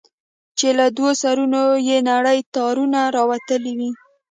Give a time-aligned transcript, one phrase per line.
[0.57, 3.89] چې له دوو سرونو يې نري تارونه راوتلي دي.